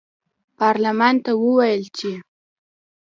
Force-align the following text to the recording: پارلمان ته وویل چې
پارلمان 0.57 1.15
ته 1.25 1.31
وویل 1.43 1.83
چې 1.97 2.11